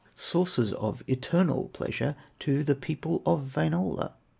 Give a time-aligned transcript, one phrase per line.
[0.15, 4.13] Sources of eternal pleasure To the people of Wainola.